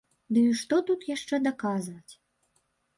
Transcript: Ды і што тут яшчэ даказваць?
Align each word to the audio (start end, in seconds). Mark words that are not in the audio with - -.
Ды 0.37 0.45
і 0.51 0.55
што 0.61 0.79
тут 0.89 1.07
яшчэ 1.15 1.35
даказваць? 1.47 2.13